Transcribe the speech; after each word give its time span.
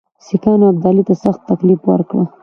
سیکهانو 0.25 0.65
ابدالي 0.71 1.03
ته 1.07 1.13
سخت 1.23 1.41
تکلیف 1.51 1.79
ورکړ. 1.85 2.19